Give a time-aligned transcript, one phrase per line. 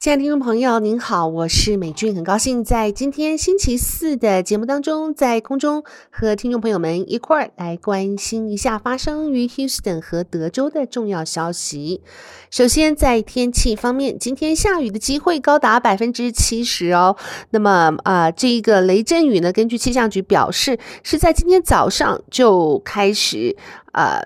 [0.00, 12.00] 亲爱的听众朋友，您好，我是美俊，很高兴在今天星期四的节目当中，在空中和听众朋友们一块儿来关心一下发生于 Houston 和德州的重要消息。
[12.50, 17.18] 首先，在天气方面，今天下雨的机会高达百分之七十哦。
[17.50, 23.54] 那么啊、这一个雷阵雨呢，根据气象局表示，是在今天早上就开始
[23.92, 24.22] 呃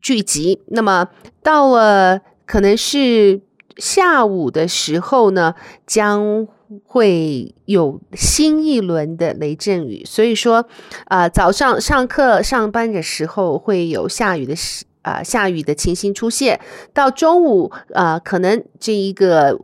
[0.00, 1.08] 聚集，那么
[1.42, 3.40] 到了可能是。
[3.76, 5.54] 下午的时候呢，
[5.86, 6.46] 将
[6.84, 10.66] 会有新一轮的雷阵雨，所以说，
[11.06, 16.60] 啊、早上上课上班的时候会有下雨的时啊、下雨的情形出现，
[16.92, 19.60] 到中午啊、可能这一个。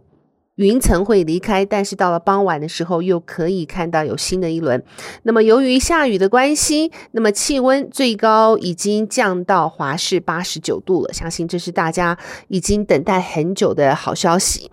[0.56, 4.82] 云层会离开，但是到了傍晚的时候，又可以看到有新的一轮。
[5.22, 11.12] 那么，由于下雨的关系，那么气温最高已经降到华氏八十九度了。
[11.12, 12.18] 相信这是大家
[12.48, 14.70] 已经等待很久的好消息。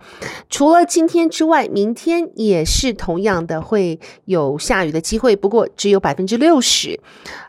[0.50, 7.00] 除了今天之外，明天也是同样的会有下雨的机会，不过只有百分之六十。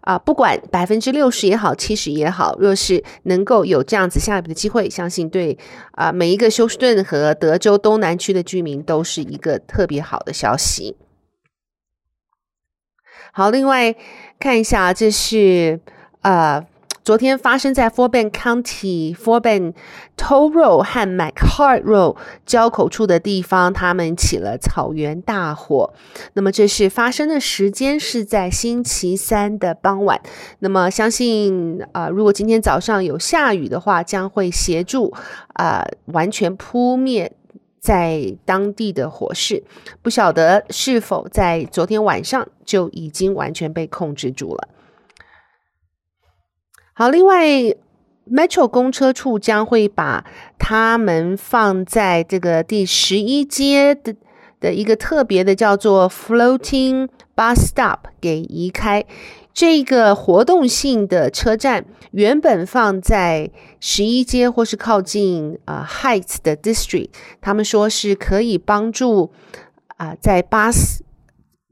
[0.01, 5.55] 啊，不管百分之六十也好，七十也好，若是能够有这样子下雨的机会，相信对
[5.91, 10.95] 啊每一个休斯顿和德州东南区的居民都是一个特别好的消息。
[13.33, 13.95] 好，另外
[14.39, 15.79] 看一下，这是
[16.21, 16.65] 呃。
[17.03, 19.73] 昨天发生在 Forben County Forben
[20.15, 25.95] Toll Road 和 McHart Road 交口处的地方，他们起了草原大火。
[26.33, 30.21] 那么，这是发生的时间是在星期三的傍晚。
[30.59, 35.11] 那么，相信啊、如果今天早上有下雨的话，将会协助
[35.55, 37.33] 啊、完全扑灭
[37.81, 39.63] 在当地的火势。
[40.01, 44.69] 不晓得是否在昨天晚上就已经完全被控制住了。
[46.93, 47.47] 好，另外
[48.29, 50.25] ，Metro 公车处将会把
[50.59, 54.15] 他们放在这个第十一街的
[54.59, 59.03] 的一个特别的叫做 Floating Bus Stop 给移开。
[59.53, 67.09] 这个活动性的车站原本放在十一街或是靠近啊、Heights 的 District，
[67.41, 69.31] 他们说是可以帮助
[69.97, 71.03] 啊、在巴士。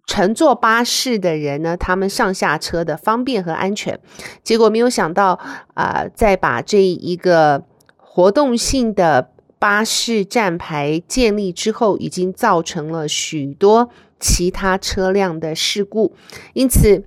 [0.05, 3.99] 乘坐巴士的人呢，他们上下车的方便和安全，
[4.43, 5.39] 结果没有想到
[5.75, 7.63] 啊、在把这一个
[7.95, 9.29] 活动性的
[9.59, 16.15] 巴士站牌建立之后，已经造成了许多其他车辆的事故，
[16.53, 17.03] 因此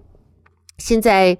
[0.78, 1.36] 现在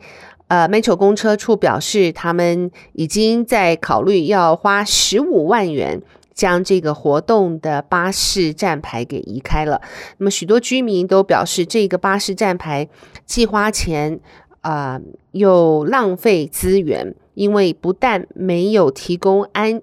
[0.49, 6.03] 呃，Metro 公车处表示，他们已经在考虑要花十五万元。
[6.35, 9.83] 将这个活动的巴士站牌给移开了。
[10.17, 12.89] 那么许多居民都表示，这个巴士站牌
[13.27, 14.19] 既花钱
[14.63, 14.99] 啊、
[15.33, 19.83] 又浪费资源，因为不但没有提供安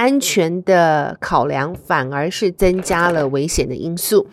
[0.00, 4.26] 安全的考量，反而是增加了危险的因素。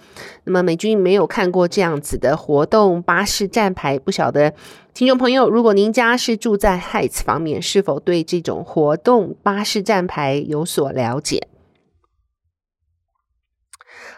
[0.45, 4.53] 那么美军没有看过这样子的活动巴士站牌，不晓得
[4.93, 11.49] 听众朋友，如果您家是住在 Heights 方面，是否对这种活动巴士站牌有所了解？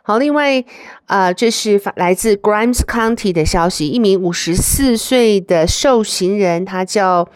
[0.04, 0.62] 好，另外
[1.08, 7.28] 啊、呃，这是来自 Grimes County 的消息，一名五十四岁的受刑人，他叫。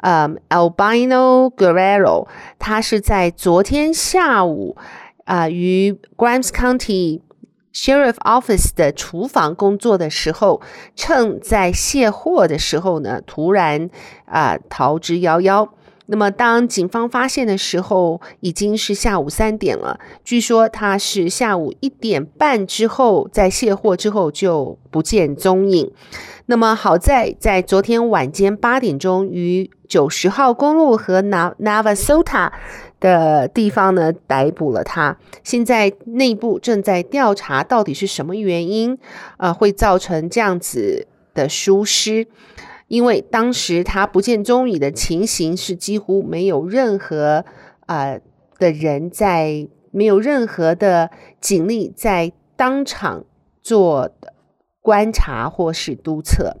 [0.00, 2.26] 呃、um，Albino Guerrero，
[2.58, 4.76] 他是在昨天下午
[5.24, 7.20] 啊，于、Grimes County
[7.72, 10.60] Sheriff Office 的厨房工作的时候，
[10.96, 13.88] 趁在卸货的时候呢，突然
[14.24, 15.68] 啊、逃之夭夭。
[16.10, 20.00] 那么当警方发现的时候，已经是下午三点了。
[20.24, 25.92] 据说他是下午一点半之后，在卸货之后就不见踪影。
[26.46, 32.50] 那么好在在昨天晚间八点钟，于九十号公路和 Navasota
[32.98, 35.16] 的地方呢逮捕了他。
[35.44, 38.98] 现在内部正在调查到底是什么原因，
[39.36, 42.26] 呃，会造成这样子的疏失。
[42.90, 47.44] 因为当时他不见踪影的情形是几乎没有任何、
[47.86, 48.20] 呃、
[48.58, 53.24] 的人在，没有任何的警力在当场
[53.62, 54.34] 做的
[54.80, 56.56] 观察或是督测。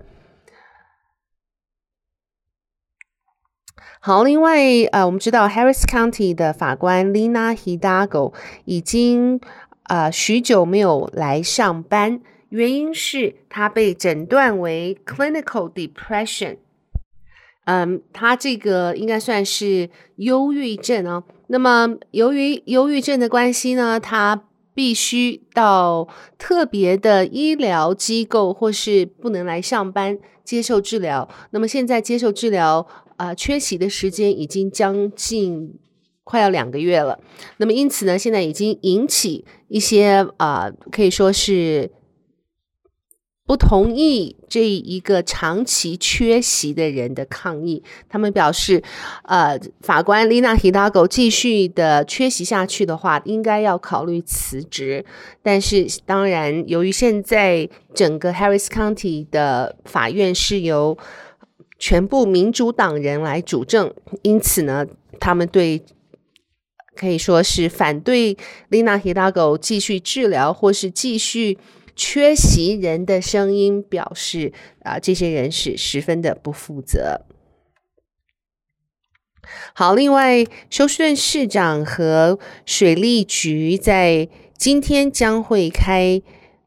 [3.98, 4.60] 好，另外
[4.92, 8.32] 呃，我们知道 Harris County 的法官 Lina Hidalgo
[8.64, 9.40] 已经
[9.88, 16.58] 呃许久没有来上班，原因是他被诊断为 Clinical Depression。
[17.66, 21.22] 嗯，他这个应该算是忧郁症哦。
[21.46, 24.44] 那么由于忧郁症的关系呢，他
[24.74, 31.28] 必须到特别的医疗机构，或是不能来上班接受治疗。
[31.50, 32.84] 那么现在接受治疗
[33.16, 35.78] 啊、缺席的时间已经将近
[36.24, 37.20] 快要两个月了。
[37.58, 41.92] 那么因此呢，现在已经引起一些啊、可以说是。
[43.50, 48.80] 不同意这一个长期缺席的人的抗议，他们表示，
[49.24, 55.04] 呃，法官 Lina Hidalgo 继续的缺席下去的话，应该要考虑辞职。
[55.42, 60.96] 但是，当然，由于现在整个 Harris County 的法院是由
[61.76, 63.92] 全部民主党人来主政，
[64.22, 64.86] 因此呢，
[65.18, 65.82] 他们对
[66.94, 68.36] 可以说是反对
[68.70, 71.58] Lina Hidalgo 继续治疗或是继续。
[71.96, 74.52] 缺席人的声音表示，
[74.82, 77.22] 啊，这些人是十分的不负责。
[79.74, 86.22] 好，另外，休斯顿市长和水利局在今天将会开，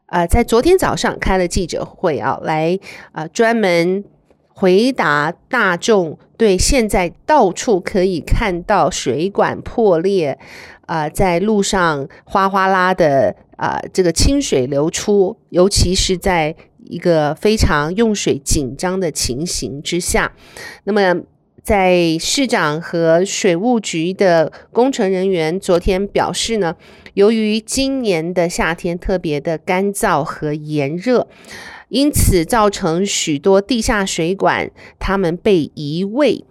[0.07, 2.77] 啊，在昨天早上开了记者会啊，来
[3.11, 4.03] 啊专门
[4.47, 10.37] 回答大众对现在到处可以看到水管破裂，
[10.87, 13.35] 啊，在路上哗哗啦的。
[13.63, 20.33] 啊，这个清水流出，尤其是在一个非常用水紧张的情形之下，
[20.83, 21.21] 那么
[21.63, 26.75] 在市长和水务局的工程人员昨天表示呢，
[27.13, 31.30] 由于今年的夏天特别的干燥和炎热，
[31.88, 34.69] 因此造成许多地下水管
[35.00, 36.44] 它们被移位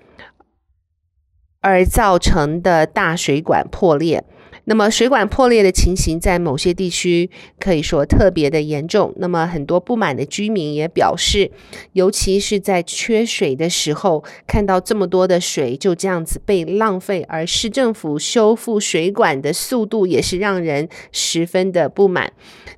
[1.61, 4.25] 而造成的大水管破裂。
[4.64, 7.29] 那么水管破裂的情形在某些地区
[7.59, 9.12] 可以说特别的严重。
[9.17, 11.50] 那么很多不满的居民也表示，
[11.94, 22.32] 尤其是在缺水的时候，看到这么多的水就这样子被浪费，而市政府修复水管的速度也是让人十分的不满。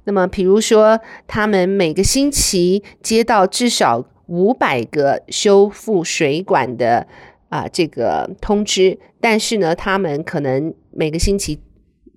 [0.04, 7.06] 那么，比如说，他们每个星期接到至少五百个修复水管的
[7.50, 11.60] 啊这个通知，但是呢，他们可能每个星期。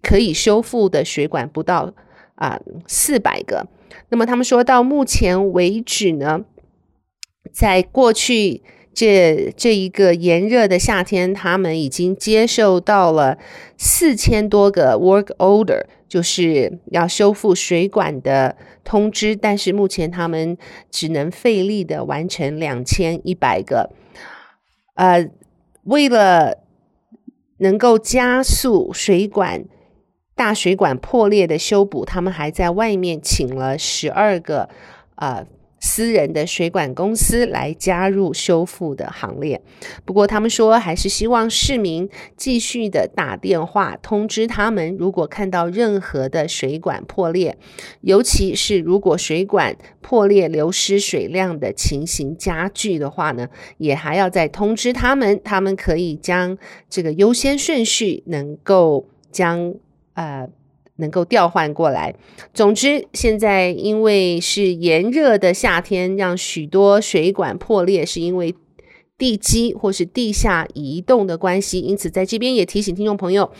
[0.01, 1.93] 可以修复的水管不到
[2.35, 3.67] 啊四百个，
[4.09, 6.41] 那么他们说到目前为止呢，
[7.51, 8.61] 在过去
[8.93, 13.37] 这这一个炎热的夏天，他们已经接受到了
[13.75, 20.57] 四千多个 work order，就是要修复水管的通知，但是目前他们
[20.91, 23.91] 只能费力的完成两千一百个，
[24.95, 25.27] 呃，
[25.83, 26.59] 为了
[27.57, 29.65] 能够加速水管。
[30.37, 34.69] 大水管破裂的修补，他们还在外面请了十二个
[35.15, 35.45] 呃
[35.79, 39.61] 私人的水管公司来加入修复的行列。
[40.05, 47.57] 不过，他们说还是希望市民继续的打电话通知他们，如果看到任何的水管破裂，
[48.01, 53.49] 尤其是如果水管破裂流失水量的情形加剧的话呢，
[53.79, 56.57] 也还要再通知他们，他们可以将
[56.87, 59.73] 这个优先顺序能够将。
[60.17, 60.49] 呃，
[60.95, 62.15] 能够调换过来。
[62.55, 68.55] 总之，现在因为是炎热的夏天，让许多水管破裂，是因为
[69.15, 71.79] 地基或是地下移动的关系。
[71.81, 73.51] 因此，在这边也提醒听众朋友，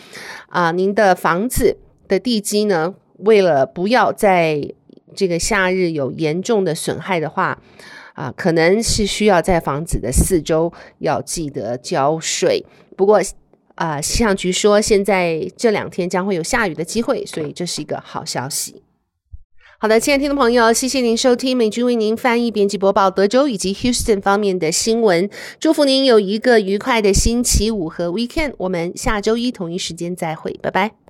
[0.48, 1.76] 啊、您的房子
[2.08, 4.74] 的地基呢，为了不要在
[5.14, 7.62] 这个夏日有严重的损害的话，
[8.14, 12.66] 啊、可能是需要在房子的四周要记得浇水。
[12.96, 13.20] 不过，
[13.78, 18.82] 啊，气象局说现在这两天将会有下雨的机会，所以这是一个好消息。
[19.78, 25.30] 好的，亲爱的听众朋友，谢谢您收听美君为您翻译、编辑、播报德州以及 Houston 方面的新闻。
[25.60, 28.54] 祝福您有一个愉快的星期五和 Weekend。
[28.58, 31.07] 我们下周一同一时间再会，拜拜。